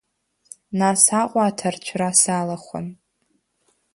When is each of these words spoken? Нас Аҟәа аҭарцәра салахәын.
Нас 0.79 1.03
Аҟәа 1.21 1.43
аҭарцәра 1.47 2.09
салахәын. 2.21 2.87